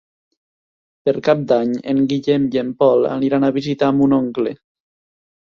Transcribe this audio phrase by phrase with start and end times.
[1.09, 4.57] Per Cap d'Any en Guillem i en Pol aniran a visitar mon oncle.